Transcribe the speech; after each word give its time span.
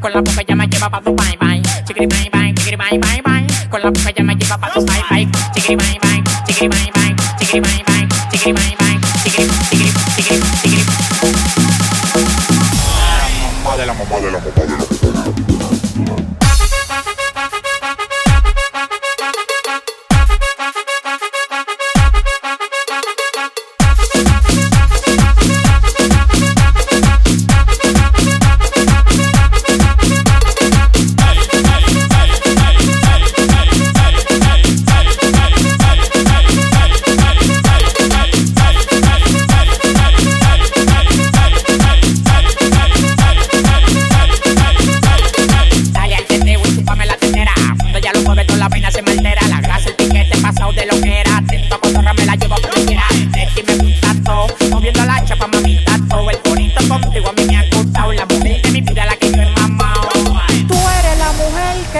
Con 0.00 0.12
la 0.12 0.20
boca 0.22 0.42
ya 0.42 0.56
me 0.56 0.66
lleva 0.66 0.88
pa' 0.88 1.00
tu 1.02 1.14
bye 1.14 1.36
bye. 1.38 1.62
Chiquiri 1.86 2.06
bye 2.06 2.30
bye, 2.32 2.54
chiquiri 2.54 2.76
bye 2.76 2.98
bye 2.98 3.22
bye. 3.22 3.46
Con 3.70 3.82
la 3.82 3.90
boca 3.90 4.10
ya 4.16 4.24
me 4.24 4.34
lleva 4.34 4.56
pa' 4.56 4.72
tu 4.72 4.84
bye 4.86 5.02
bye. 5.10 5.28
Chiquiri 5.54 5.76
bye 5.76 5.98
bye, 6.00 6.22
chiquiri 6.46 6.68
bye 6.68 6.90
bye, 6.94 7.14
chiquiri 7.38 7.60
bye 7.60 7.82
bye, 7.86 8.08
chiquiri 8.30 8.52
bye 8.52 8.76
bye, 8.80 8.98
chiquiri 9.24 9.48
chiquiri 9.68 9.92
chiquiri 10.16 10.40
chiquiri. 10.62 10.84
la 13.62 13.66
mamá 13.66 13.76
de 13.76 13.86
la 13.86 13.94
mamá 13.94 14.20
de 14.20 14.30
la 14.30 14.38
mamá. 14.78 14.89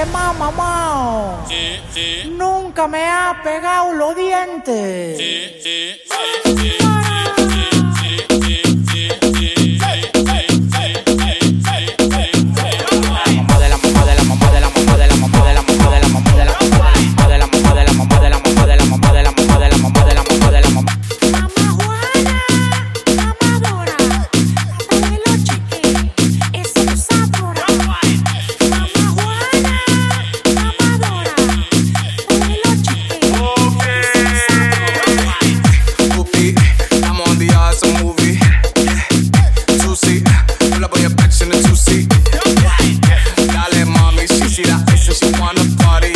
que 0.00 0.06
me 0.06 0.16
ha 0.16 0.32
mamado. 0.32 1.44
Sí, 1.46 1.80
sí. 1.92 2.30
Nunca 2.30 2.86
me 2.86 3.04
ha 3.04 3.40
pegado 3.44 3.92
los 3.92 4.16
dientes. 4.16 5.18
Sí, 5.18 6.79
mommy, 44.66 44.88
she 44.88 44.88
see 44.88 44.92
the 44.92 44.92
ice 44.92 45.08
and 45.08 45.16
she 45.16 45.40
wanna 45.40 45.64
party. 45.78 46.12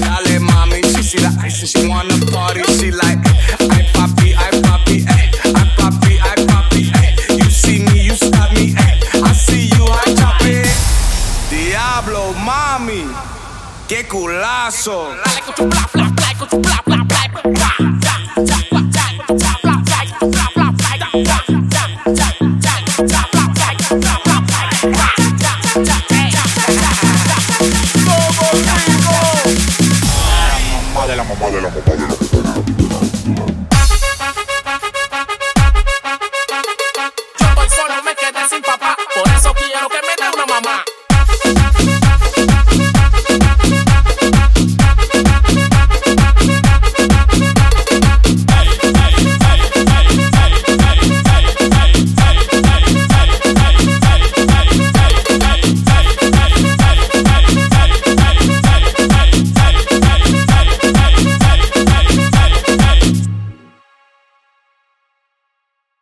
Dale 0.00 0.40
mommy, 0.40 0.82
she 0.82 1.02
see 1.02 1.18
the 1.18 1.30
ice 1.42 1.60
and 1.60 1.68
she 1.68 1.88
wanna 1.88 2.18
party. 2.32 2.62
She 2.78 2.90
like, 2.90 3.18
I 3.60 3.82
poppy, 3.92 4.34
I 4.36 4.50
poppy, 4.62 5.04
ay, 5.08 5.30
I 5.44 5.64
poppy, 5.76 6.18
I 6.20 6.34
poppy, 6.46 6.90
ay. 6.94 7.14
You 7.36 7.50
see 7.50 7.84
me, 7.84 8.02
you 8.02 8.14
stop 8.14 8.52
me, 8.52 8.74
ay. 8.78 9.00
I 9.22 9.32
see 9.32 9.66
you, 9.66 9.84
I 9.84 10.14
chop 10.14 10.40
it. 10.42 10.68
Diablo, 11.50 12.32
mami, 12.44 13.04
qué 13.88 14.06
culazo. 14.06 15.08
Mamá 15.58 15.88
de 15.94 16.00
la 16.00 16.06
mamá 16.10 16.34
de 16.50 16.90
la 16.90 16.93
mamá 31.34 31.50
de 31.50 31.60
la 31.60 31.68
mamá. 31.68 31.93